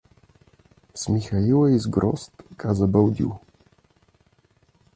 [0.95, 3.37] —С Михаила и с Грозд— каза Балдю.